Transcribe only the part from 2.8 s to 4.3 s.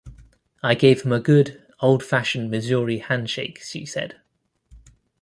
handshake, she said.